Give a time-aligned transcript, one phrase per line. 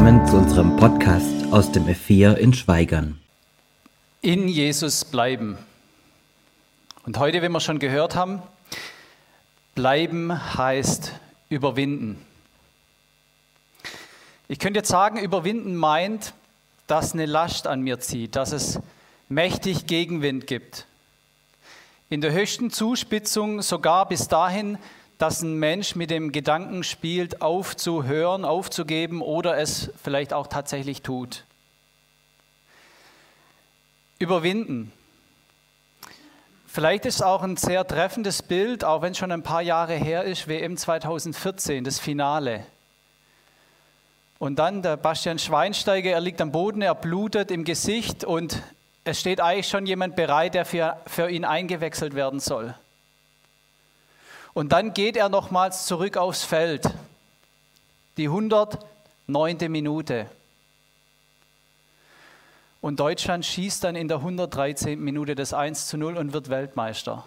[0.00, 3.20] Willkommen zu unserem Podcast aus dem F4 in Schweigern.
[4.22, 5.58] In Jesus bleiben.
[7.04, 8.40] Und heute, wie wir schon gehört haben,
[9.74, 11.12] bleiben heißt
[11.50, 12.18] überwinden.
[14.48, 16.32] Ich könnte jetzt sagen, überwinden meint,
[16.86, 18.80] dass eine Last an mir zieht, dass es
[19.28, 20.86] mächtig Gegenwind gibt.
[22.08, 24.78] In der höchsten Zuspitzung sogar bis dahin,
[25.20, 31.44] dass ein Mensch mit dem Gedanken spielt, aufzuhören, aufzugeben oder es vielleicht auch tatsächlich tut.
[34.18, 34.92] Überwinden.
[36.66, 40.24] Vielleicht ist auch ein sehr treffendes Bild, auch wenn es schon ein paar Jahre her
[40.24, 42.64] ist, WM 2014, das Finale.
[44.38, 48.62] Und dann der Bastian Schweinsteiger, er liegt am Boden, er blutet im Gesicht und
[49.04, 52.74] es steht eigentlich schon jemand bereit, der für, für ihn eingewechselt werden soll.
[54.52, 56.90] Und dann geht er nochmals zurück aufs Feld.
[58.16, 58.78] Die 109.
[59.68, 60.26] Minute.
[62.80, 64.98] Und Deutschland schießt dann in der 113.
[64.98, 67.26] Minute das 1 zu 0 und wird Weltmeister.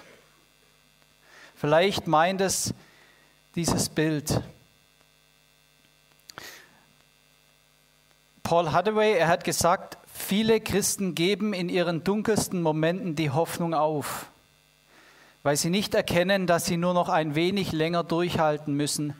[1.55, 2.73] Vielleicht meint es
[3.55, 4.41] dieses Bild.
[8.41, 14.27] Paul Hathaway, er hat gesagt, viele Christen geben in ihren dunkelsten Momenten die Hoffnung auf
[15.43, 19.13] weil sie nicht erkennen, dass sie nur noch ein wenig länger durchhalten müssen,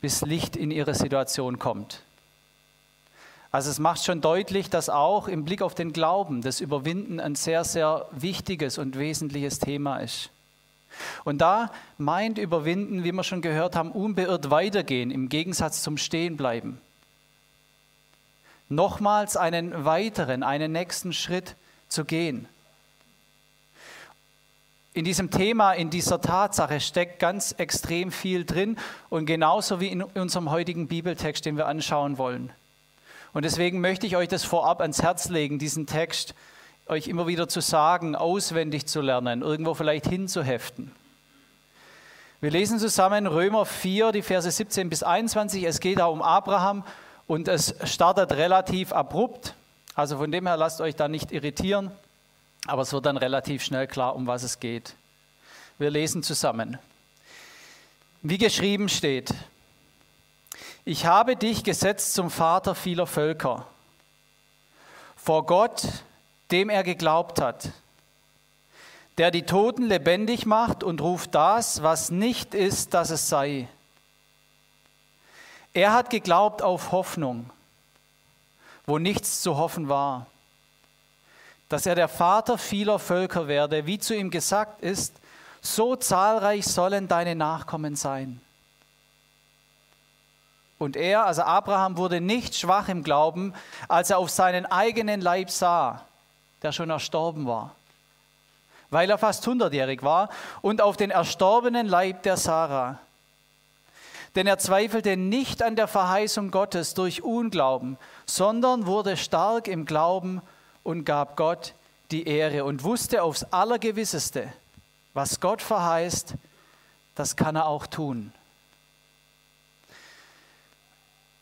[0.00, 2.02] bis Licht in ihre Situation kommt.
[3.52, 7.36] Also es macht schon deutlich, dass auch im Blick auf den Glauben das Überwinden ein
[7.36, 10.30] sehr, sehr wichtiges und wesentliches Thema ist.
[11.22, 16.80] Und da meint Überwinden, wie wir schon gehört haben, unbeirrt weitergehen im Gegensatz zum Stehenbleiben.
[18.68, 21.54] Nochmals einen weiteren, einen nächsten Schritt
[21.88, 22.48] zu gehen
[24.94, 28.78] in diesem Thema, in dieser Tatsache steckt ganz extrem viel drin
[29.10, 32.52] und genauso wie in unserem heutigen Bibeltext, den wir anschauen wollen.
[33.32, 36.34] Und deswegen möchte ich euch das vorab ans Herz legen, diesen Text
[36.86, 40.92] euch immer wieder zu sagen, auswendig zu lernen, irgendwo vielleicht hinzuheften.
[42.40, 45.64] Wir lesen zusammen Römer 4, die Verse 17 bis 21.
[45.64, 46.84] Es geht da um Abraham
[47.26, 49.54] und es startet relativ abrupt.
[49.96, 51.90] Also von dem her lasst euch da nicht irritieren.
[52.66, 54.94] Aber es wird dann relativ schnell klar, um was es geht.
[55.78, 56.78] Wir lesen zusammen.
[58.22, 59.34] Wie geschrieben steht,
[60.84, 63.66] ich habe dich gesetzt zum Vater vieler Völker,
[65.16, 65.82] vor Gott,
[66.50, 67.70] dem er geglaubt hat,
[69.18, 73.68] der die Toten lebendig macht und ruft das, was nicht ist, dass es sei.
[75.72, 77.50] Er hat geglaubt auf Hoffnung,
[78.86, 80.26] wo nichts zu hoffen war
[81.68, 85.14] dass er der Vater vieler Völker werde, wie zu ihm gesagt ist,
[85.60, 88.40] so zahlreich sollen deine Nachkommen sein.
[90.78, 93.54] Und er, also Abraham, wurde nicht schwach im Glauben,
[93.88, 96.02] als er auf seinen eigenen Leib sah,
[96.62, 97.74] der schon erstorben war,
[98.90, 100.28] weil er fast hundertjährig war,
[100.60, 102.98] und auf den erstorbenen Leib der Sarah.
[104.34, 107.96] Denn er zweifelte nicht an der Verheißung Gottes durch Unglauben,
[108.26, 110.42] sondern wurde stark im Glauben
[110.84, 111.74] und gab Gott
[112.12, 114.52] die Ehre und wusste aufs Allergewisseste,
[115.14, 116.34] was Gott verheißt,
[117.16, 118.32] das kann er auch tun.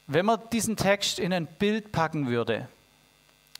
[0.06, 2.68] Wenn man diesen Text in ein Bild packen würde,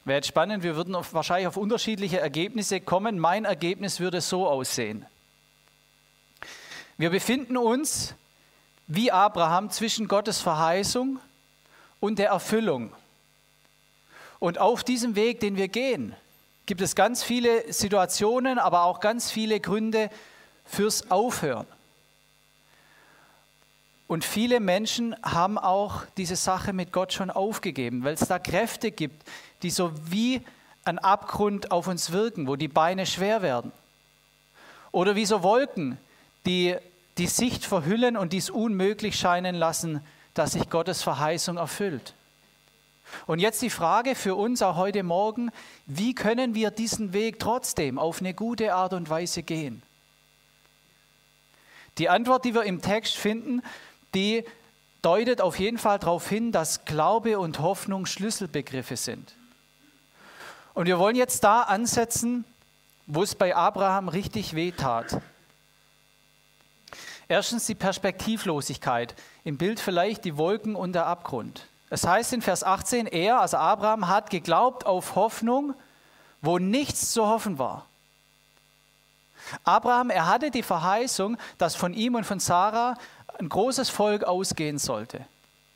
[0.04, 3.18] wäre es spannend, wir würden auf, wahrscheinlich auf unterschiedliche Ergebnisse kommen.
[3.18, 5.06] Mein Ergebnis würde so aussehen.
[6.98, 8.14] Wir befinden uns
[8.86, 11.18] wie Abraham zwischen Gottes Verheißung
[12.00, 12.92] und der Erfüllung.
[14.42, 16.16] Und auf diesem Weg, den wir gehen,
[16.66, 20.10] gibt es ganz viele Situationen, aber auch ganz viele Gründe
[20.64, 21.64] fürs Aufhören.
[24.08, 28.90] Und viele Menschen haben auch diese Sache mit Gott schon aufgegeben, weil es da Kräfte
[28.90, 29.22] gibt,
[29.62, 30.40] die so wie
[30.84, 33.70] ein Abgrund auf uns wirken, wo die Beine schwer werden.
[34.90, 35.98] Oder wie so Wolken,
[36.46, 36.74] die
[37.16, 40.04] die Sicht verhüllen und dies unmöglich scheinen lassen,
[40.34, 42.14] dass sich Gottes Verheißung erfüllt.
[43.26, 45.50] Und jetzt die Frage für uns auch heute Morgen,
[45.86, 49.82] wie können wir diesen Weg trotzdem auf eine gute Art und Weise gehen?
[51.98, 53.62] Die Antwort, die wir im Text finden,
[54.14, 54.44] die
[55.02, 59.34] deutet auf jeden Fall darauf hin, dass Glaube und Hoffnung Schlüsselbegriffe sind.
[60.74, 62.44] Und wir wollen jetzt da ansetzen,
[63.06, 65.20] wo es bei Abraham richtig weh tat.
[67.28, 71.66] Erstens die Perspektivlosigkeit, im Bild vielleicht die Wolken und der Abgrund.
[71.92, 75.74] Es heißt in Vers 18, er, also Abraham, hat geglaubt auf Hoffnung,
[76.40, 77.84] wo nichts zu hoffen war.
[79.62, 82.94] Abraham, er hatte die Verheißung, dass von ihm und von Sarah
[83.38, 85.26] ein großes Volk ausgehen sollte.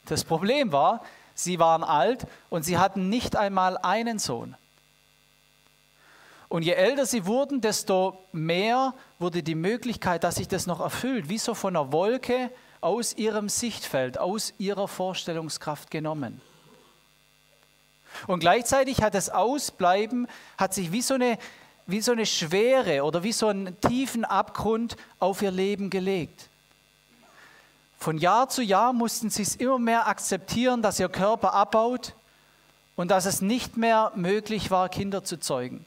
[0.06, 1.04] Das Problem war,
[1.34, 4.56] sie waren alt und sie hatten nicht einmal einen Sohn.
[6.48, 11.28] Und je älter sie wurden, desto mehr wurde die Möglichkeit, dass sich das noch erfüllt,
[11.28, 12.50] wie so von einer Wolke
[12.80, 16.40] aus ihrem Sichtfeld, aus ihrer Vorstellungskraft genommen.
[18.26, 20.26] Und gleichzeitig hat das Ausbleiben,
[20.56, 21.38] hat sich wie so eine,
[21.86, 26.48] wie so eine Schwere oder wie so einen tiefen Abgrund auf ihr Leben gelegt.
[27.98, 32.14] Von Jahr zu Jahr mussten sie es immer mehr akzeptieren, dass ihr Körper abbaut
[32.94, 35.84] und dass es nicht mehr möglich war, Kinder zu zeugen.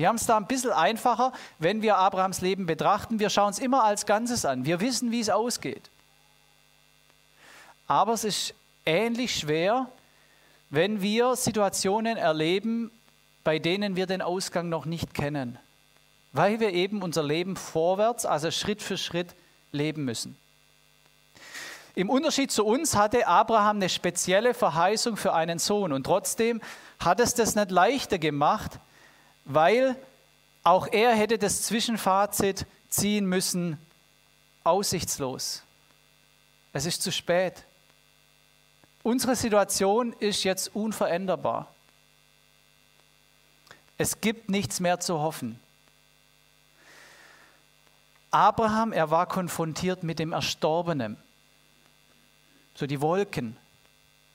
[0.00, 3.18] Wir haben es da ein bisschen einfacher, wenn wir Abrahams Leben betrachten.
[3.18, 4.64] Wir schauen es immer als Ganzes an.
[4.64, 5.90] Wir wissen, wie es ausgeht.
[7.86, 8.54] Aber es ist
[8.86, 9.90] ähnlich schwer,
[10.70, 12.90] wenn wir Situationen erleben,
[13.44, 15.58] bei denen wir den Ausgang noch nicht kennen,
[16.32, 19.34] weil wir eben unser Leben vorwärts, also Schritt für Schritt
[19.70, 20.34] leben müssen.
[21.94, 26.62] Im Unterschied zu uns hatte Abraham eine spezielle Verheißung für einen Sohn und trotzdem
[27.00, 28.78] hat es das nicht leichter gemacht,
[29.44, 29.96] weil
[30.62, 33.78] auch er hätte das Zwischenfazit ziehen müssen,
[34.64, 35.62] aussichtslos.
[36.72, 37.64] Es ist zu spät.
[39.02, 41.72] Unsere Situation ist jetzt unveränderbar.
[43.96, 45.58] Es gibt nichts mehr zu hoffen.
[48.30, 51.16] Abraham, er war konfrontiert mit dem Erstorbenen.
[52.74, 53.56] So die Wolken.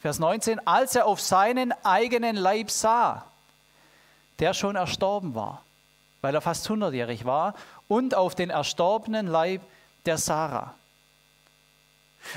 [0.01, 3.25] Vers 19, als er auf seinen eigenen Leib sah,
[4.39, 5.63] der schon erstorben war,
[6.21, 7.55] weil er fast hundertjährig war,
[7.87, 9.61] und auf den erstorbenen Leib
[10.05, 10.73] der Sarah.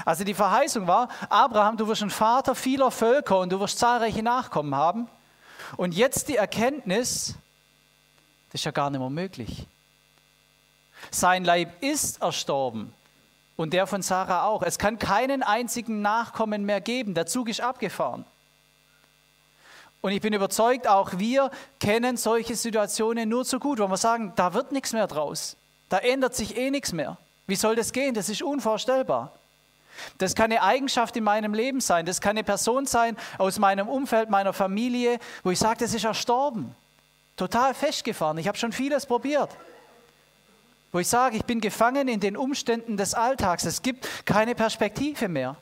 [0.04, 4.22] Also die Verheißung war, Abraham, du wirst ein Vater vieler Völker und du wirst zahlreiche
[4.22, 5.08] Nachkommen haben.
[5.76, 7.34] Und jetzt die Erkenntnis,
[8.50, 9.66] das ist ja gar nicht mehr möglich.
[11.10, 12.92] Sein Leib ist erstorben
[13.56, 14.62] und der von Sarah auch.
[14.62, 17.14] Es kann keinen einzigen Nachkommen mehr geben.
[17.14, 18.24] Der Zug ist abgefahren.
[20.00, 21.50] Und ich bin überzeugt, auch wir
[21.80, 25.56] kennen solche Situationen nur zu gut, wo wir sagen, da wird nichts mehr draus.
[25.88, 27.18] Da ändert sich eh nichts mehr.
[27.46, 28.14] Wie soll das gehen?
[28.14, 29.32] Das ist unvorstellbar.
[30.18, 32.06] Das kann eine Eigenschaft in meinem Leben sein.
[32.06, 36.04] Das kann eine Person sein aus meinem Umfeld, meiner Familie, wo ich sage, das ist
[36.04, 36.74] erstorben.
[37.36, 38.38] Total festgefahren.
[38.38, 39.50] Ich habe schon vieles probiert.
[40.92, 43.64] Wo ich sage, ich bin gefangen in den Umständen des Alltags.
[43.64, 45.56] Es gibt keine Perspektive mehr.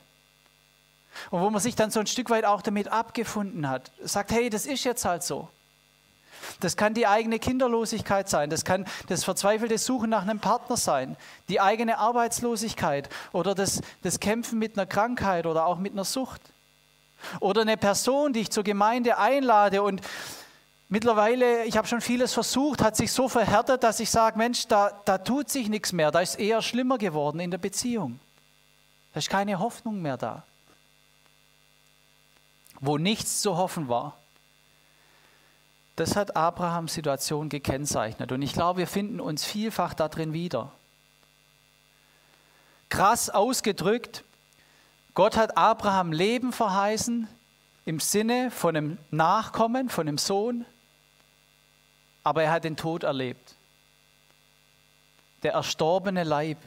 [1.31, 3.91] Und wo man sich dann so ein Stück weit auch damit abgefunden hat.
[4.03, 5.49] Sagt, hey, das ist jetzt halt so.
[6.59, 11.15] Das kann die eigene Kinderlosigkeit sein, das kann das verzweifelte Suchen nach einem Partner sein,
[11.49, 16.41] die eigene Arbeitslosigkeit oder das, das Kämpfen mit einer Krankheit oder auch mit einer Sucht.
[17.39, 20.01] Oder eine Person, die ich zur Gemeinde einlade und
[20.89, 24.91] mittlerweile, ich habe schon vieles versucht, hat sich so verhärtet, dass ich sage, Mensch, da,
[25.05, 28.19] da tut sich nichts mehr, da ist eher schlimmer geworden in der Beziehung.
[29.13, 30.43] Da ist keine Hoffnung mehr da.
[32.79, 34.17] Wo nichts zu hoffen war.
[35.95, 38.31] Das hat Abrahams Situation gekennzeichnet.
[38.31, 40.71] Und ich glaube, wir finden uns vielfach darin wieder.
[42.89, 44.23] Krass ausgedrückt,
[45.17, 47.27] Gott hat Abraham Leben verheißen
[47.85, 50.63] im Sinne von einem Nachkommen, von einem Sohn,
[52.23, 53.55] aber er hat den Tod erlebt.
[55.41, 56.57] Der erstorbene Leib.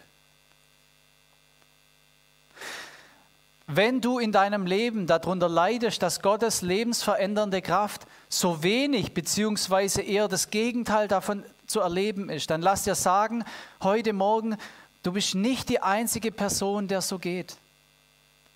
[3.72, 10.26] Wenn du in deinem Leben darunter leidest, dass Gottes lebensverändernde Kraft so wenig beziehungsweise eher
[10.26, 13.44] das Gegenteil davon zu erleben ist, dann lass dir sagen,
[13.80, 14.56] heute Morgen,
[15.04, 17.58] du bist nicht die einzige Person, der so geht.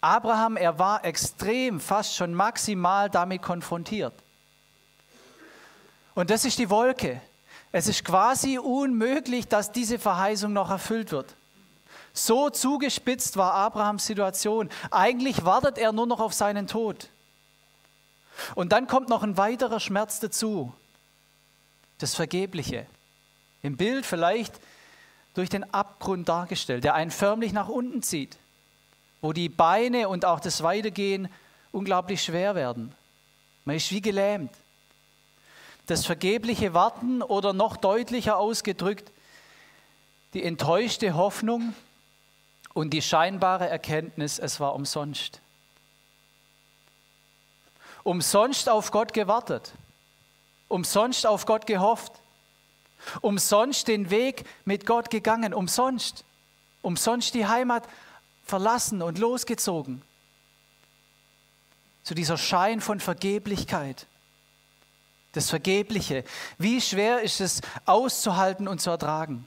[0.01, 4.15] Abraham, er war extrem, fast schon maximal damit konfrontiert.
[6.17, 7.21] Und das ist die Wolke.
[7.71, 11.37] Es ist quasi unmöglich, dass diese Verheißung noch erfüllt wird.
[12.17, 14.71] So zugespitzt war Abrahams Situation.
[14.93, 17.09] Eigentlich wartet er nur noch auf seinen Tod.
[18.55, 20.73] Und dann kommt noch ein weiterer Schmerz dazu.
[21.99, 22.87] Das Vergebliche.
[23.63, 24.55] Im Bild vielleicht
[25.35, 28.37] durch den Abgrund dargestellt, der einen förmlich nach unten zieht,
[29.21, 31.29] wo die Beine und auch das Weitergehen
[31.73, 32.95] unglaublich schwer werden.
[33.65, 34.53] Man ist wie gelähmt.
[35.87, 39.11] Das vergebliche Warten oder noch deutlicher ausgedrückt,
[40.33, 41.75] die enttäuschte Hoffnung,
[42.75, 45.41] und die scheinbare Erkenntnis, es war umsonst.
[48.03, 49.73] Umsonst auf Gott gewartet,
[50.69, 52.13] umsonst auf Gott gehofft,
[53.23, 56.25] umsonst den Weg mit Gott gegangen, umsonst,
[56.83, 57.89] umsonst die Heimat
[58.45, 60.03] verlassen und losgezogen.
[62.03, 64.07] Zu dieser Schein von Vergeblichkeit,
[65.33, 66.25] das Vergebliche.
[66.59, 69.47] Wie schwer ist es auszuhalten und zu ertragen?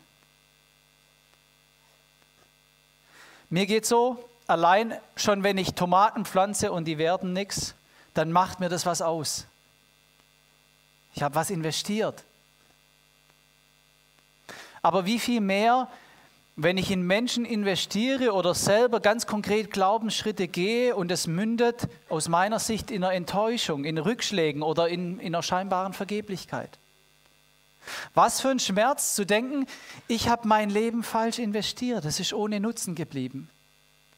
[3.49, 7.75] Mir geht so, allein schon wenn ich Tomaten pflanze und die werden nichts,
[8.13, 9.45] dann macht mir das was aus.
[11.13, 12.23] Ich habe was investiert.
[14.81, 15.87] Aber wie viel mehr,
[16.55, 22.27] wenn ich in Menschen investiere oder selber ganz konkret Glaubensschritte gehe und es mündet aus
[22.27, 26.77] meiner Sicht in einer Enttäuschung, in Rückschlägen oder in, in einer scheinbaren Vergeblichkeit.
[28.13, 29.65] Was für ein Schmerz zu denken,
[30.07, 33.49] ich habe mein Leben falsch investiert, es ist ohne Nutzen geblieben.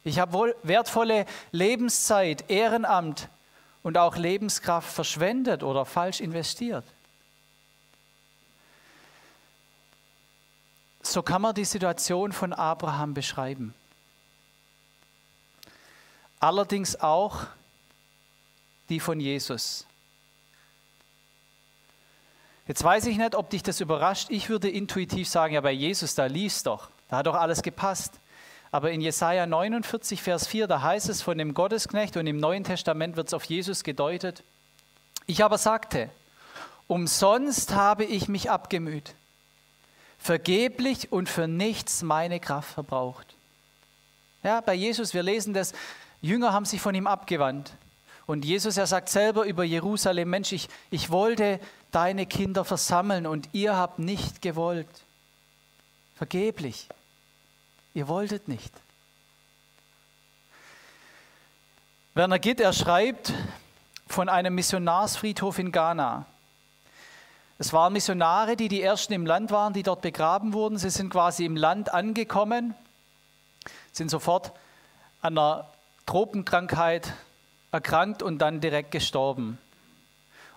[0.02, 3.28] Ich habe wertvolle Lebenszeit, Ehrenamt
[3.82, 6.84] und auch Lebenskraft verschwendet oder falsch investiert.
[11.02, 13.74] So kann man die Situation von Abraham beschreiben.
[16.38, 17.46] Allerdings auch
[18.88, 19.86] die von Jesus.
[22.70, 24.28] Jetzt weiß ich nicht, ob dich das überrascht.
[24.30, 26.88] Ich würde intuitiv sagen, ja, bei Jesus, da lief es doch.
[27.08, 28.12] Da hat doch alles gepasst.
[28.70, 32.62] Aber in Jesaja 49, Vers 4, da heißt es von dem Gottesknecht und im Neuen
[32.62, 34.44] Testament wird es auf Jesus gedeutet.
[35.26, 36.10] Ich aber sagte,
[36.86, 39.16] umsonst habe ich mich abgemüht,
[40.20, 43.34] vergeblich und für nichts meine Kraft verbraucht.
[44.44, 45.72] Ja, bei Jesus, wir lesen das,
[46.20, 47.72] Jünger haben sich von ihm abgewandt.
[48.30, 51.58] Und Jesus, er sagt selber über Jerusalem, Mensch, ich, ich wollte
[51.90, 54.88] deine Kinder versammeln und ihr habt nicht gewollt.
[56.16, 56.88] Vergeblich.
[57.94, 58.72] Ihr wolltet nicht.
[62.14, 63.32] Werner Gitt, er schreibt
[64.06, 66.26] von einem Missionarsfriedhof in Ghana.
[67.58, 70.78] Es waren Missionare, die die ersten im Land waren, die dort begraben wurden.
[70.78, 72.74] Sie sind quasi im Land angekommen,
[73.92, 74.52] sind sofort
[75.20, 75.68] an einer
[76.06, 77.12] Tropenkrankheit
[77.70, 79.58] erkrankt und dann direkt gestorben.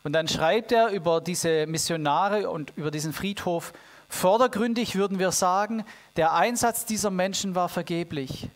[0.04, 3.74] Und dann schreibt er über diese Missionare und über diesen Friedhof,
[4.10, 5.86] vordergründig würden wir sagen,
[6.18, 8.50] der Einsatz dieser Menschen war vergeblich,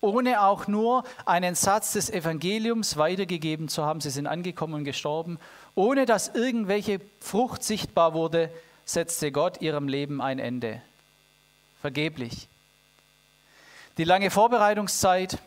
[0.00, 4.00] ohne auch nur einen Satz des Evangeliums weitergegeben zu haben.
[4.00, 5.38] Sie sind angekommen und gestorben.
[5.76, 8.50] Ohne dass irgendwelche Frucht sichtbar wurde,
[8.84, 10.82] setzte Gott ihrem Leben ein Ende.
[11.80, 12.48] Vergeblich.
[13.98, 15.38] Die lange Vorbereitungszeit,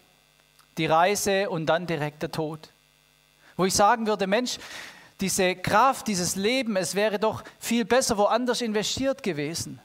[0.78, 2.70] die Reise und dann direkt der Tod.
[3.58, 4.58] Wo ich sagen würde, Mensch,
[5.22, 9.80] diese Kraft, dieses Leben, es wäre doch viel besser woanders investiert gewesen.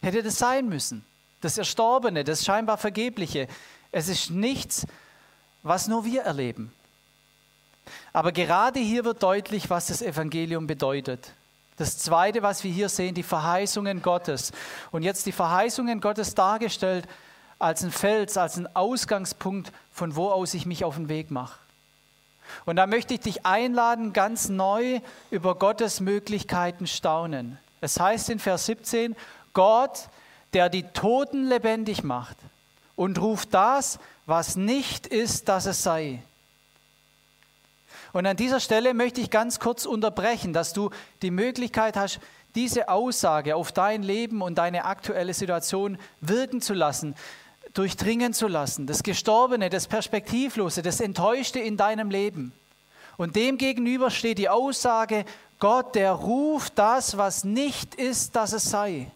[0.00, 1.04] Hätte das sein müssen.
[1.40, 3.48] Das Erstorbene, das scheinbar Vergebliche.
[3.90, 4.86] Es ist nichts,
[5.62, 6.72] was nur wir erleben.
[8.12, 11.32] Aber gerade hier wird deutlich, was das Evangelium bedeutet.
[11.76, 14.52] Das Zweite, was wir hier sehen, die Verheißungen Gottes.
[14.92, 17.06] Und jetzt die Verheißungen Gottes dargestellt
[17.58, 21.58] als ein Fels, als ein Ausgangspunkt, von wo aus ich mich auf den Weg mache.
[22.64, 27.58] Und da möchte ich dich einladen, ganz neu über Gottes Möglichkeiten staunen.
[27.80, 29.16] Es heißt in Vers 17,
[29.52, 30.08] Gott,
[30.52, 32.36] der die Toten lebendig macht
[32.96, 36.22] und ruft das, was nicht ist, dass es sei.
[38.12, 40.90] Und an dieser Stelle möchte ich ganz kurz unterbrechen, dass du
[41.22, 42.20] die Möglichkeit hast,
[42.54, 47.16] diese Aussage auf dein Leben und deine aktuelle Situation wirken zu lassen
[47.74, 52.52] durchdringen zu lassen, das Gestorbene, das Perspektivlose, das Enttäuschte in deinem Leben.
[53.16, 55.24] Und dem gegenüber steht die Aussage,
[55.58, 59.10] Gott, der ruft das, was nicht ist, dass es sei.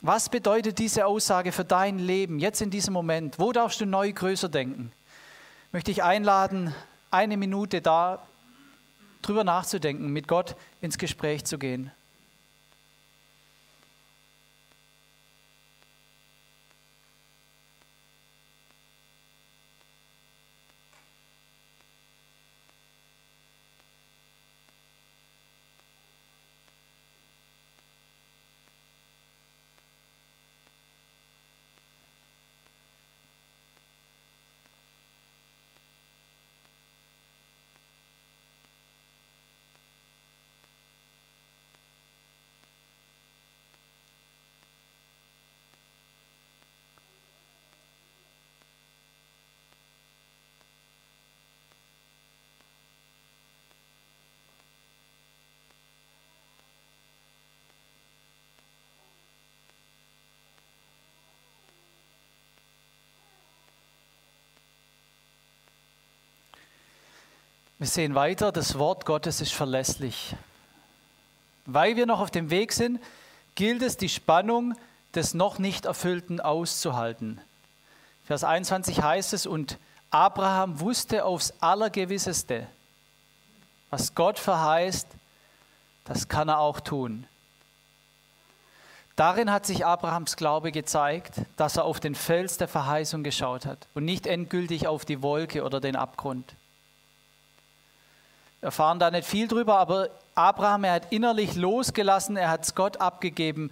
[0.00, 3.38] Was bedeutet diese Aussage für dein Leben jetzt in diesem Moment?
[3.38, 4.92] Wo darfst du neu größer denken?
[5.70, 6.74] Möchte ich einladen,
[7.10, 8.26] eine Minute da
[9.22, 11.92] drüber nachzudenken, mit Gott ins Gespräch zu gehen.
[67.82, 70.36] Wir sehen weiter, das Wort Gottes ist verlässlich.
[71.66, 73.00] Weil wir noch auf dem Weg sind,
[73.56, 74.76] gilt es, die Spannung
[75.16, 77.40] des noch nicht Erfüllten auszuhalten.
[78.24, 79.78] Vers 21 heißt es, und
[80.12, 82.68] Abraham wusste aufs Allergewisseste,
[83.90, 85.08] was Gott verheißt,
[86.04, 87.26] das kann er auch tun.
[89.16, 93.88] Darin hat sich Abrahams Glaube gezeigt, dass er auf den Fels der Verheißung geschaut hat
[93.94, 96.54] und nicht endgültig auf die Wolke oder den Abgrund.
[98.62, 102.98] Erfahren da nicht viel drüber, aber Abraham, er hat innerlich losgelassen, er hat es Gott
[103.00, 103.70] abgegeben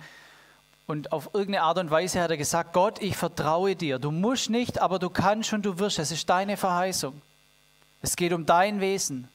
[0.90, 4.00] und auf irgendeine Art und Weise hat er gesagt, Gott, ich vertraue dir.
[4.00, 6.00] Du musst nicht, aber du kannst und du wirst.
[6.00, 7.22] Es ist deine Verheißung.
[8.02, 9.28] Es geht um dein Wesen.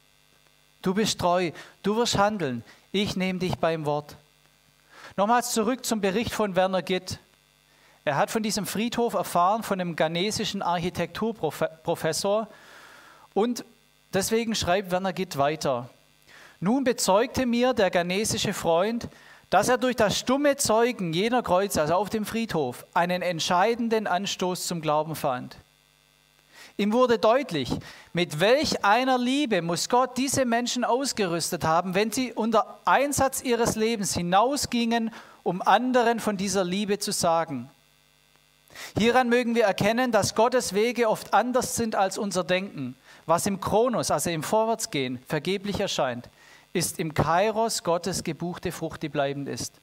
[0.82, 2.62] Du bist treu, du wirst handeln.
[2.92, 4.18] Ich nehme dich beim Wort.
[5.16, 7.20] Nochmals zurück zum Bericht von Werner Gitt.
[8.04, 12.50] Er hat von diesem Friedhof erfahren, von einem ghanesischen Architekturprofessor.
[13.34, 13.64] Und
[14.16, 15.90] deswegen schreibt Werner Gitt weiter.
[16.60, 19.08] Nun bezeugte mir der ghanesische Freund,
[19.50, 24.66] dass er durch das stumme Zeugen jener Kreuze, also auf dem Friedhof, einen entscheidenden Anstoß
[24.66, 25.58] zum Glauben fand.
[26.78, 27.72] Ihm wurde deutlich,
[28.12, 33.76] mit welch einer Liebe muss Gott diese Menschen ausgerüstet haben, wenn sie unter Einsatz ihres
[33.76, 35.12] Lebens hinausgingen,
[35.44, 37.70] um anderen von dieser Liebe zu sagen.
[38.98, 42.96] Hieran mögen wir erkennen, dass Gottes Wege oft anders sind als unser Denken.
[43.26, 46.30] Was im Kronos, also im Vorwärtsgehen, vergeblich erscheint,
[46.74, 49.74] ist im Kairos Gottes gebuchte Frucht, die bleibend ist.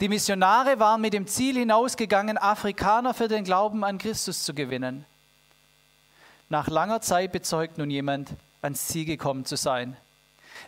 [0.00, 5.04] Die Missionare waren mit dem Ziel hinausgegangen, Afrikaner für den Glauben an Christus zu gewinnen.
[6.48, 8.30] Nach langer Zeit bezeugt nun jemand,
[8.62, 9.96] ans Ziel gekommen zu sein.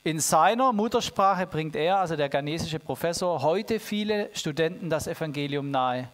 [0.04, 6.08] In seiner Muttersprache bringt er, also der ghanesische Professor, heute viele Studenten das Evangelium nahe.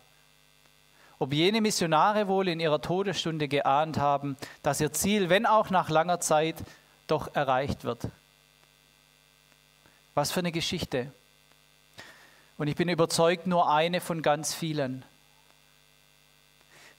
[1.19, 5.89] Ob jene Missionare wohl in ihrer Todesstunde geahnt haben, dass ihr Ziel, wenn auch nach
[5.89, 6.57] langer Zeit,
[7.07, 8.09] doch erreicht wird.
[10.15, 11.13] Was für eine Geschichte.
[12.57, 15.05] Und ich bin überzeugt, nur eine von ganz vielen.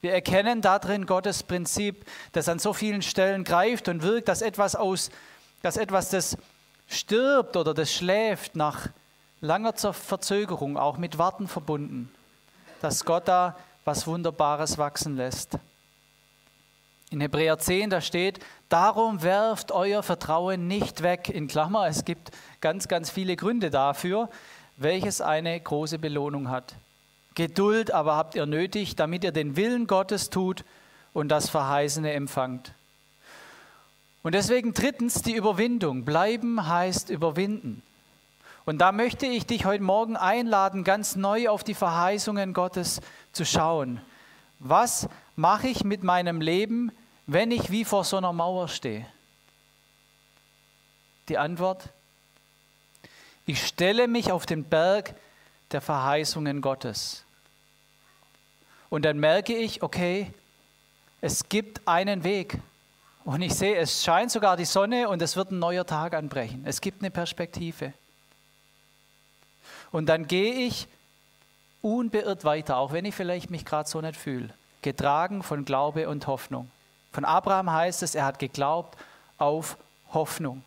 [0.02, 4.76] Wir erkennen darin Gottes Prinzip, das an so vielen Stellen greift und wirkt, dass etwas
[4.76, 5.10] aus,
[5.62, 6.36] dass etwas, das
[6.88, 8.88] stirbt oder das schläft nach
[9.40, 12.12] langer Verzögerung, auch mit Warten verbunden,
[12.82, 15.58] dass Gott da was Wunderbares wachsen lässt.
[17.10, 21.28] In Hebräer 10, da steht, darum werft euer Vertrauen nicht weg.
[21.28, 24.28] In Klammer, es gibt ganz, ganz viele Gründe dafür,
[24.76, 26.74] welches eine große Belohnung hat.
[27.36, 30.64] Geduld aber habt ihr nötig, damit ihr den Willen Gottes tut
[31.12, 32.72] und das Verheißene empfangt.
[34.24, 36.04] Und deswegen drittens die Überwindung.
[36.04, 37.82] Bleiben heißt überwinden.
[38.66, 43.00] Und da möchte ich dich heute Morgen einladen, ganz neu auf die Verheißungen Gottes
[43.30, 44.00] zu schauen.
[44.58, 46.90] Was mache ich mit meinem Leben,
[47.28, 49.06] wenn ich wie vor so einer Mauer stehe?
[51.28, 51.90] Die Antwort,
[53.46, 55.14] ich stelle mich auf den Berg
[55.70, 57.24] der Verheißungen Gottes.
[58.90, 60.32] Und dann merke ich, okay,
[61.20, 62.58] es gibt einen Weg.
[63.24, 66.64] Und ich sehe, es scheint sogar die Sonne und es wird ein neuer Tag anbrechen.
[66.66, 67.92] Es gibt eine Perspektive.
[69.92, 70.88] Und dann gehe ich
[71.82, 74.50] unbeirrt weiter, auch wenn ich vielleicht mich gerade so nicht fühle,
[74.82, 76.70] getragen von Glaube und Hoffnung.
[77.12, 78.98] Von Abraham heißt es, er hat geglaubt
[79.38, 79.76] auf
[80.12, 80.62] Hoffnung.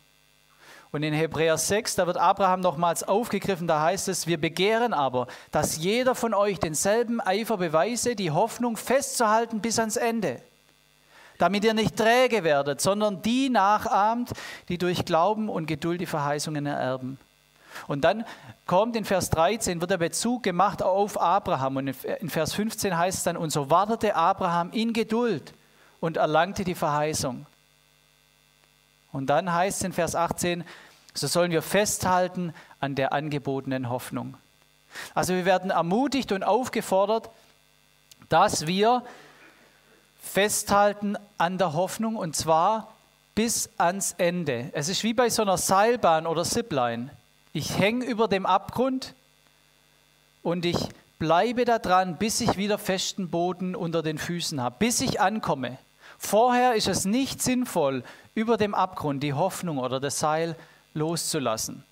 [0.92, 5.28] Und in Hebräer 6, da wird Abraham nochmals aufgegriffen, da heißt es, wir begehren aber,
[5.52, 10.42] dass jeder von euch denselben Eifer beweise, die Hoffnung festzuhalten bis ans Ende,
[11.38, 14.32] damit ihr nicht träge werdet, sondern die nachahmt,
[14.68, 17.20] die durch Glauben und Geduld die Verheißungen ererben.
[17.88, 18.26] Und dann
[18.66, 21.78] kommt in Vers 13, wird der Bezug gemacht auf Abraham.
[21.78, 25.54] Und in Vers 15 heißt es dann, und so wartete Abraham in Geduld
[26.00, 27.46] und erlangte die Verheißung.
[29.12, 30.64] Und dann heißt es in Vers 18,
[31.14, 34.38] so sollen wir festhalten an der angebotenen Hoffnung.
[35.14, 37.30] Also wir werden ermutigt und aufgefordert,
[38.30, 39.04] dass wir
[40.22, 42.94] festhalten an der Hoffnung und zwar
[43.36, 44.70] bis ans Ende.
[44.74, 47.10] Es ist wie bei so einer Seilbahn oder Zipline.
[47.52, 49.16] Ich hänge über dem Abgrund
[50.44, 50.78] und ich
[51.18, 55.78] bleibe da dran, bis ich wieder festen Boden unter den Füßen habe, bis ich ankomme.
[56.18, 58.04] Vorher ist es nicht sinnvoll,
[58.36, 60.56] über dem Abgrund die Hoffnung oder das Seil
[60.94, 61.84] loszulassen.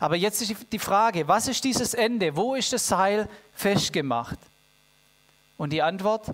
[0.00, 2.36] Aber jetzt ist die Frage, was ist dieses Ende?
[2.36, 4.38] Wo ist das Seil festgemacht?
[5.56, 6.32] Und die Antwort,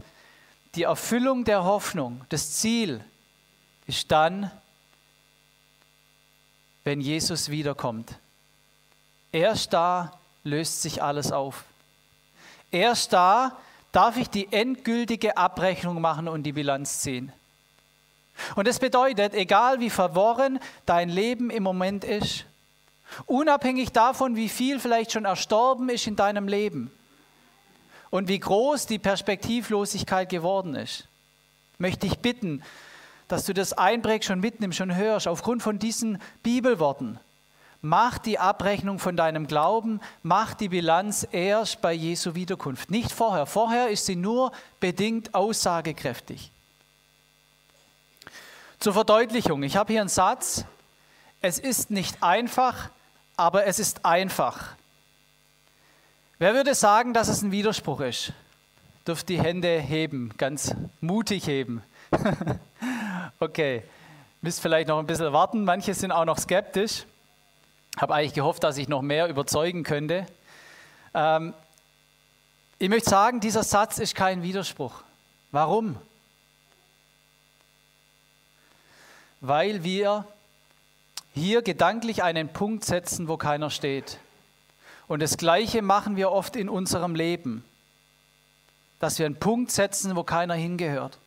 [0.74, 3.05] die Erfüllung der Hoffnung, das Ziel
[3.87, 4.50] ist dann,
[6.85, 8.18] wenn Jesus wiederkommt.
[9.31, 11.64] Erst da löst sich alles auf.
[12.71, 13.57] Erst da
[13.92, 17.33] darf ich die endgültige Abrechnung machen und die Bilanz ziehen.
[18.57, 22.47] Und das bedeutet, egal wie verworren dein Leben im Moment ist,
[23.27, 26.90] unabhängig davon, wie viel vielleicht schon erstorben ist in deinem Leben
[28.11, 31.07] und wie groß die Perspektivlosigkeit geworden ist,
[31.79, 32.62] möchte ich bitten,
[33.33, 37.18] dass du das einprägst und mitnimmst und hörst aufgrund von diesen Bibelworten.
[37.81, 43.47] mach die Abrechnung von deinem Glauben, mach die Bilanz erst bei Jesu Wiederkunft, nicht vorher.
[43.47, 46.53] Vorher ist sie nur bedingt aussagekräftig.
[48.79, 50.66] Zur Verdeutlichung, ich habe hier einen Satz,
[51.40, 52.90] es ist nicht einfach,
[53.38, 54.77] aber es ist einfach.
[56.38, 58.35] Wer würde sagen, dass es ein Widerspruch ist?
[59.07, 61.83] Dürft die Hände heben, ganz mutig heben.
[63.42, 63.83] okay,
[64.40, 65.64] müsst vielleicht noch ein bisschen warten.
[65.64, 67.05] Manche sind auch noch skeptisch.
[67.98, 70.26] Habe eigentlich gehofft, dass ich noch mehr überzeugen könnte.
[71.14, 71.52] Ähm,
[72.78, 75.02] ich möchte sagen, dieser Satz ist kein Widerspruch.
[75.50, 75.96] Warum?
[79.40, 80.26] Weil wir
[81.35, 84.18] hier gedanklich einen Punkt setzen, wo keiner steht.
[85.09, 87.64] Und das Gleiche machen wir oft in unserem Leben,
[88.98, 91.18] dass wir einen Punkt setzen, wo keiner hingehört.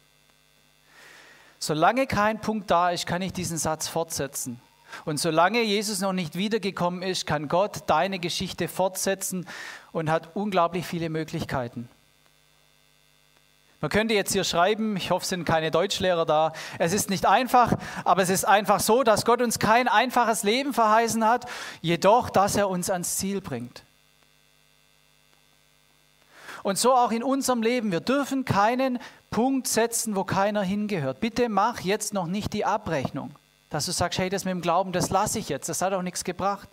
[1.60, 4.60] Solange kein Punkt da ist, kann ich diesen Satz fortsetzen.
[5.04, 9.48] Und solange Jesus noch nicht wiedergekommen ist, kann Gott deine Geschichte fortsetzen
[9.92, 11.90] und hat unglaublich viele Möglichkeiten.
[13.82, 17.26] Man könnte jetzt hier schreiben, ich hoffe, es sind keine Deutschlehrer da, es ist nicht
[17.26, 21.46] einfach, aber es ist einfach so, dass Gott uns kein einfaches Leben verheißen hat,
[21.82, 23.84] jedoch, dass er uns ans Ziel bringt.
[26.64, 27.92] Und so auch in unserem Leben.
[27.92, 28.98] Wir dürfen keinen
[29.36, 31.20] Punkt setzen, wo keiner hingehört.
[31.20, 33.32] Bitte mach jetzt noch nicht die Abrechnung,
[33.70, 36.04] dass du sagst, hey, das mit dem Glauben, das lasse ich jetzt, das hat auch
[36.04, 36.70] nichts gebracht.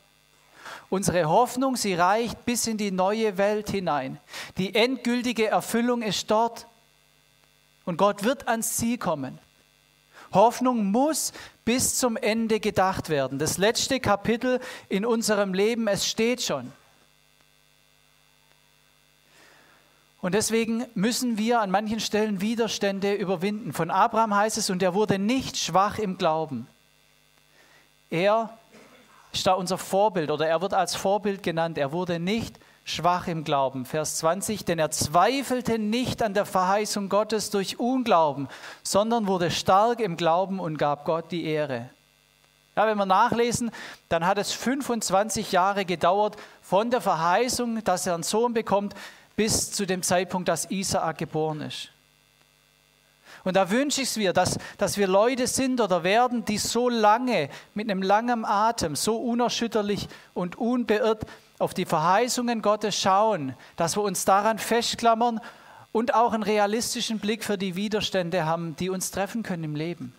[0.88, 4.20] Unsere Hoffnung, sie reicht bis in die neue Welt hinein.
[4.59, 6.68] Die endgültige Erfüllung ist dort.
[7.85, 9.40] Und Gott wird ans Ziel kommen.
[10.33, 11.33] Hoffnung muss
[11.64, 13.40] bis zum Ende gedacht werden.
[13.40, 16.72] Das letzte Kapitel in unserem Leben, es steht schon.
[20.23, 23.73] Und deswegen müssen wir an manchen Stellen Widerstände überwinden.
[23.73, 26.69] Von Abraham heißt es, und er wurde nicht schwach im Glauben.
[28.09, 28.57] Er
[29.33, 31.77] ist da unser Vorbild oder er wird als Vorbild genannt.
[31.77, 33.85] Er wurde nicht schwach im Glauben.
[33.85, 38.47] Vers 20, denn er zweifelte nicht an der Verheißung Gottes durch Unglauben,
[38.85, 41.91] sondern wurde stark im Glauben und gab Gott die Ehre.
[42.77, 43.71] Ja, wenn wir nachlesen,
[44.09, 48.95] dann hat es 25 Jahre gedauert von der Verheißung, dass er einen Sohn bekommt,
[49.37, 51.90] bis zu dem Zeitpunkt, dass Isaak geboren ist.
[53.45, 56.88] Und da wünsche ich es mir, dass, dass wir Leute sind oder werden, die so
[56.88, 61.25] lange, mit einem langen Atem, so unerschütterlich und unbeirrt
[61.59, 65.40] auf die Verheißungen Gottes schauen, dass wir uns daran festklammern
[65.90, 70.14] und auch einen realistischen Blick für die Widerstände haben, die uns treffen können im Leben.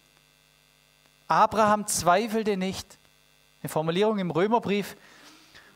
[1.27, 2.97] Abraham zweifelte nicht.
[3.61, 4.95] Eine Formulierung im Römerbrief.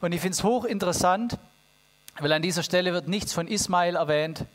[0.01, 1.37] Und ich finde es hochinteressant,
[2.19, 4.45] weil an dieser Stelle wird nichts von Ismael erwähnt.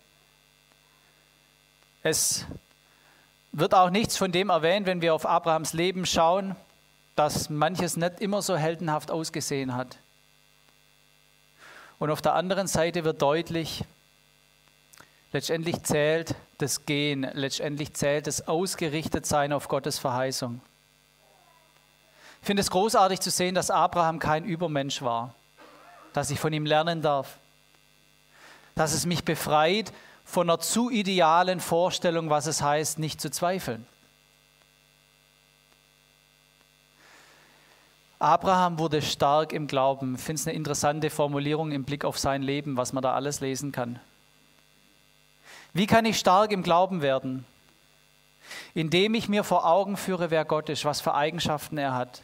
[2.02, 2.44] Es
[3.52, 6.56] wird auch nichts von dem erwähnt, wenn wir auf Abrahams Leben schauen,
[7.14, 9.98] dass manches nicht immer so heldenhaft ausgesehen hat.
[11.98, 13.84] Und auf der anderen Seite wird deutlich,
[15.32, 20.60] letztendlich zählt das Gehen, letztendlich zählt das Ausgerichtetsein auf Gottes Verheißung.
[22.40, 25.36] Ich finde es großartig zu sehen, dass Abraham kein Übermensch war,
[26.12, 27.38] dass ich von ihm lernen darf
[28.74, 29.92] dass es mich befreit
[30.24, 33.86] von einer zu idealen Vorstellung, was es heißt, nicht zu zweifeln.
[38.18, 40.14] Abraham wurde stark im Glauben.
[40.14, 43.40] Ich finde es eine interessante Formulierung im Blick auf sein Leben, was man da alles
[43.40, 43.98] lesen kann.
[45.72, 47.44] Wie kann ich stark im Glauben werden?
[48.74, 52.22] Indem ich mir vor Augen führe, wer Gott ist, was für Eigenschaften er hat.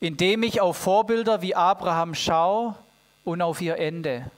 [0.00, 2.74] Indem ich auf Vorbilder wie Abraham schaue
[3.24, 4.30] und auf ihr Ende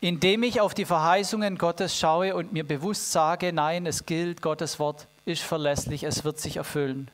[0.00, 4.78] indem ich auf die Verheißungen Gottes schaue und mir bewusst sage, nein, es gilt, Gottes
[4.78, 7.10] Wort ist verlässlich, es wird sich erfüllen.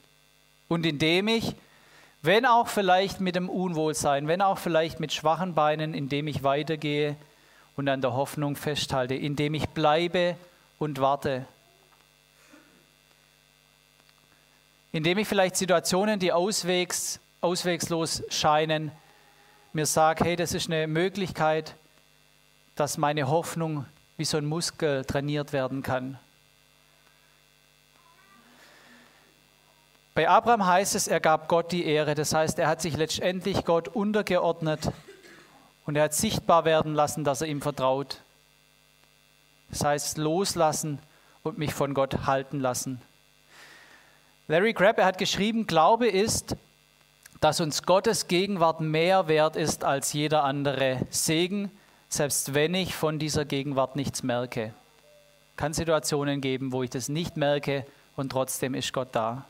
[0.68, 1.54] Und indem ich,
[2.22, 7.16] wenn auch vielleicht mit dem Unwohlsein, wenn auch vielleicht mit schwachen Beinen, indem ich weitergehe
[7.76, 10.36] und an der Hoffnung festhalte, indem ich bleibe
[10.78, 11.46] und warte.
[14.92, 18.92] Indem ich vielleicht Situationen, die auswegs, auswegslos scheinen,
[19.72, 21.74] mir sage, hey, das ist eine Möglichkeit,
[22.74, 26.18] dass meine Hoffnung wie so ein Muskel trainiert werden kann.
[30.14, 32.14] Bei Abraham heißt es, er gab Gott die Ehre.
[32.14, 34.92] Das heißt, er hat sich letztendlich Gott untergeordnet
[35.86, 38.20] und er hat sichtbar werden lassen, dass er ihm vertraut.
[39.70, 41.00] Das heißt, loslassen
[41.42, 43.02] und mich von Gott halten lassen.
[44.46, 46.54] Larry Crabb, er hat geschrieben, Glaube ist,
[47.40, 51.72] dass uns Gottes Gegenwart mehr wert ist als jeder andere Segen,
[52.14, 54.72] selbst wenn ich von dieser Gegenwart nichts merke.
[55.56, 59.44] Kann Situationen geben, wo ich das nicht merke und trotzdem ist Gott da.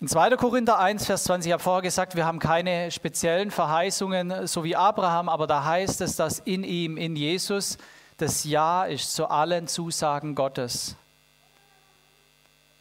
[0.00, 0.36] In 2.
[0.36, 4.76] Korinther 1, Vers 20, ich habe vorher gesagt, wir haben keine speziellen Verheißungen, so wie
[4.76, 7.78] Abraham, aber da heißt es, dass in ihm, in Jesus,
[8.16, 10.94] das Ja ist zu allen Zusagen Gottes.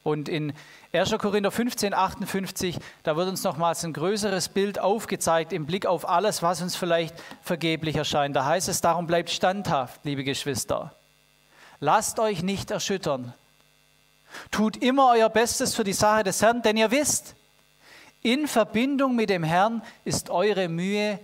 [0.03, 0.53] Und in
[0.93, 1.11] 1.
[1.17, 6.41] Korinther 15, 58, da wird uns nochmals ein größeres Bild aufgezeigt im Blick auf alles,
[6.41, 8.35] was uns vielleicht vergeblich erscheint.
[8.35, 10.95] Da heißt es, darum bleibt standhaft, liebe Geschwister.
[11.79, 13.33] Lasst euch nicht erschüttern.
[14.49, 17.35] Tut immer euer Bestes für die Sache des Herrn, denn ihr wisst,
[18.21, 21.19] in Verbindung mit dem Herrn ist eure Mühe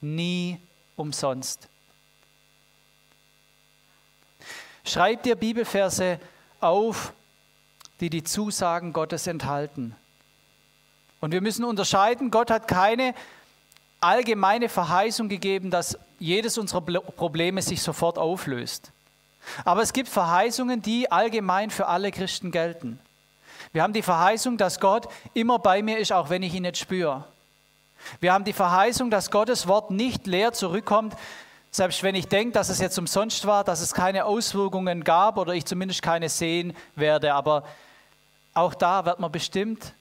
[0.00, 0.60] nie
[0.96, 1.68] umsonst.
[4.84, 6.18] Schreibt dir Bibelverse
[6.60, 7.12] auf,
[8.00, 9.94] die die Zusagen Gottes enthalten.
[11.20, 13.14] Und wir müssen unterscheiden, Gott hat keine
[14.00, 18.90] allgemeine Verheißung gegeben, dass jedes unserer Probleme sich sofort auflöst.
[19.64, 22.98] Aber es gibt Verheißungen, die allgemein für alle Christen gelten.
[23.72, 26.76] Wir haben die Verheißung, dass Gott immer bei mir ist, auch wenn ich ihn nicht
[26.76, 27.24] spüre.
[28.20, 31.14] Wir haben die Verheißung, dass Gottes Wort nicht leer zurückkommt,
[31.74, 35.54] selbst wenn ich denke, dass es jetzt umsonst war, dass es keine Auswirkungen gab oder
[35.54, 37.32] ich zumindest keine sehen werde.
[37.32, 37.64] Aber
[38.52, 39.94] auch da wird man bestimmt,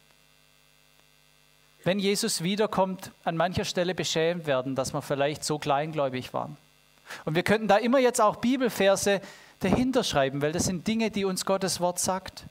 [1.85, 6.57] wenn Jesus wiederkommt, an mancher Stelle beschämt werden, dass wir vielleicht so kleingläubig waren.
[7.23, 9.21] Und wir könnten da immer jetzt auch Bibelverse
[9.61, 12.43] dahinter schreiben, weil das sind Dinge, die uns Gottes Wort sagt.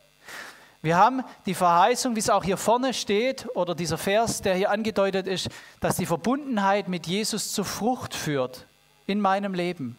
[0.81, 4.71] Wir haben die Verheißung, wie es auch hier vorne steht, oder dieser Vers, der hier
[4.71, 8.67] angedeutet ist, dass die Verbundenheit mit Jesus zur Frucht führt
[9.07, 9.97] in meinem Leben.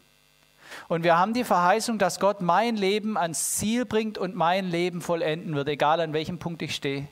[0.88, 5.02] Und wir haben die Verheißung, dass Gott mein Leben ans Ziel bringt und mein Leben
[5.02, 7.08] vollenden wird, egal an welchem Punkt ich stehe.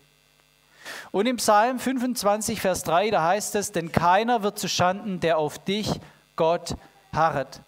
[1.12, 5.38] Und im Psalm 25, Vers 3, da heißt es, denn keiner wird zu Schanden, der
[5.38, 6.00] auf dich,
[6.36, 6.76] Gott,
[7.14, 7.62] harret.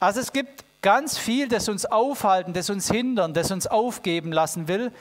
[0.00, 4.68] Also es gibt ganz viel, das uns aufhalten, das uns hindern, das uns aufgeben lassen
[4.68, 4.92] will.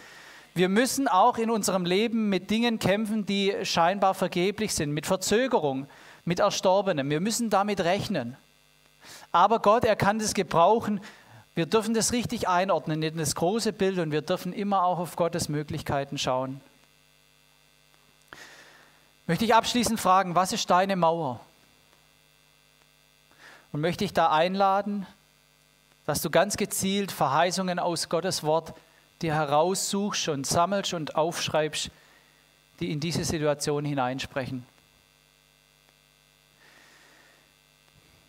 [0.55, 5.87] Wir müssen auch in unserem Leben mit Dingen kämpfen, die scheinbar vergeblich sind, mit Verzögerung,
[6.25, 7.09] mit Erstorbenem.
[7.09, 8.37] Wir müssen damit rechnen.
[9.31, 11.01] Aber Gott, er kann das gebrauchen.
[11.55, 15.15] Wir dürfen das richtig einordnen in das große Bild und wir dürfen immer auch auf
[15.15, 16.61] Gottes Möglichkeiten schauen.
[19.27, 21.39] Möchte ich abschließend fragen, was ist deine Mauer?
[23.71, 25.05] Und möchte ich da einladen,
[26.05, 28.73] dass du ganz gezielt Verheißungen aus Gottes Wort
[29.21, 31.89] dir heraussuchst und sammelst und aufschreibst,
[32.79, 34.65] die in diese Situation hineinsprechen.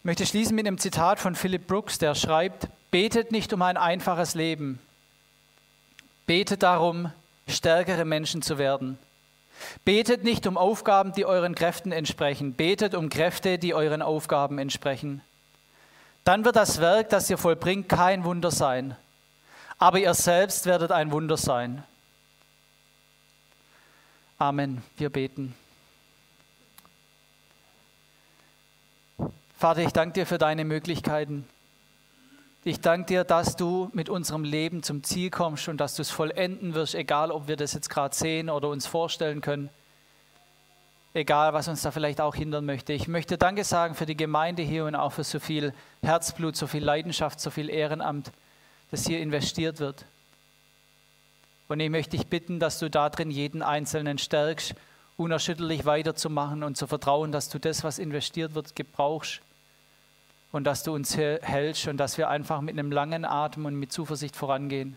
[0.05, 3.79] Ich möchte schließen mit einem Zitat von Philip Brooks, der schreibt, betet nicht um ein
[3.79, 4.79] einfaches Leben,
[6.27, 7.11] betet darum,
[7.49, 8.99] stärkere Menschen zu werden.
[9.87, 15.23] Betet nicht um Aufgaben, die euren Kräften entsprechen, betet um Kräfte, die euren Aufgaben entsprechen.
[16.25, 18.99] Dann wird das Werk, das ihr vollbringt, kein Wunder sein.
[19.79, 21.83] Aber ihr selbst werdet ein Wunder sein.
[24.37, 24.83] Amen.
[24.99, 25.55] Wir beten.
[29.65, 31.49] Vater, ich danke dir für deine Möglichkeiten.
[32.65, 36.11] Ich danke dir, dass du mit unserem Leben zum Ziel kommst und dass du es
[36.11, 39.71] vollenden wirst, egal ob wir das jetzt gerade sehen oder uns vorstellen können
[41.15, 42.93] egal was uns da vielleicht auch hindern möchte.
[42.93, 45.73] Ich möchte Danke sagen für die Gemeinde hier und auch für so viel
[46.03, 48.33] Herzblut, so viel Leidenschaft, so viel Ehrenamt,
[48.91, 50.05] das hier investiert wird.
[51.69, 54.75] Und ich möchte dich bitten, dass du darin jeden Einzelnen stärkst,
[55.17, 59.41] unerschütterlich weiterzumachen und zu vertrauen, dass du das, was investiert wird, gebrauchst
[60.55, 63.91] und dass du uns hältst und dass wir einfach mit einem langen Atem und mit
[63.91, 64.97] Zuversicht vorangehen.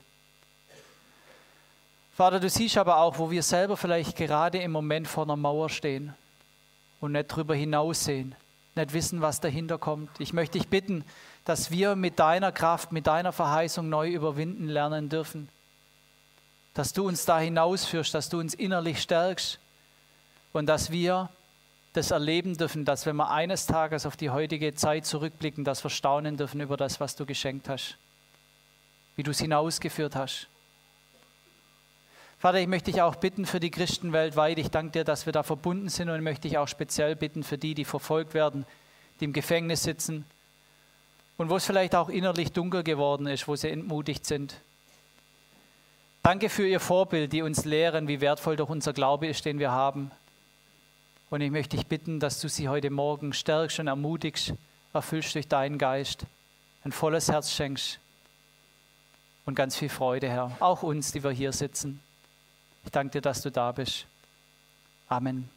[2.15, 5.69] Vater, du siehst aber auch, wo wir selber vielleicht gerade im Moment vor einer Mauer
[5.69, 6.13] stehen
[7.01, 8.35] und nicht drüber hinaussehen,
[8.75, 10.11] nicht wissen, was dahinter kommt.
[10.19, 11.03] Ich möchte dich bitten,
[11.43, 15.49] dass wir mit deiner Kraft, mit deiner Verheißung neu überwinden lernen dürfen.
[16.75, 19.57] Dass du uns da hinausführst, dass du uns innerlich stärkst
[20.53, 21.29] und dass wir
[21.97, 25.89] das erleben dürfen, dass wenn wir eines Tages auf die heutige Zeit zurückblicken, dass wir
[25.89, 27.97] staunen dürfen über das, was du geschenkt hast,
[29.15, 30.47] wie du es hinausgeführt hast.
[32.39, 34.59] Vater, ich möchte dich auch bitten für die Christen weltweit.
[34.59, 37.57] Ich danke dir, dass wir da verbunden sind und möchte dich auch speziell bitten für
[37.57, 38.65] die, die verfolgt werden,
[39.19, 40.23] die im Gefängnis sitzen
[41.37, 44.55] und wo es vielleicht auch innerlich dunkel geworden ist, wo sie entmutigt sind.
[46.21, 49.71] Danke für ihr Vorbild, die uns lehren, wie wertvoll doch unser Glaube ist, den wir
[49.71, 50.11] haben.
[51.29, 54.53] Und ich möchte dich bitten, dass du sie heute Morgen stärkst und ermutigst,
[54.93, 56.25] erfüllst durch deinen Geist,
[56.83, 57.99] ein volles Herz schenkst
[59.45, 60.55] und ganz viel Freude, Herr.
[60.59, 62.01] Auch uns, die wir hier sitzen.
[62.85, 64.05] Ich danke dir, dass du da bist.
[65.09, 65.56] Amen.